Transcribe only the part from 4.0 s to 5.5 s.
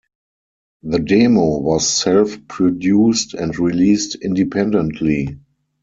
independently.